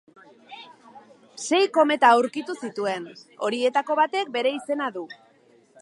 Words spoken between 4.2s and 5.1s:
bere izena du.